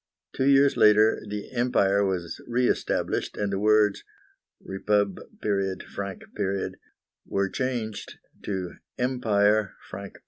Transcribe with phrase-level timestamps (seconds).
[0.33, 4.03] Two years later the Empire was re established, and the words
[4.65, 5.19] "REPUB.
[5.93, 6.23] FRANC."
[7.27, 10.15] were changed to "EMPIRE FRANC."